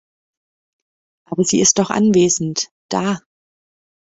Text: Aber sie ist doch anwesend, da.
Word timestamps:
Aber 1.25 1.43
sie 1.43 1.59
ist 1.61 1.77
doch 1.77 1.91
anwesend, 1.91 2.71
da. 2.89 3.19